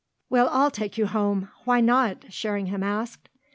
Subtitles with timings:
[0.31, 3.29] "We'll all take you home; why not?" Sherringham asked.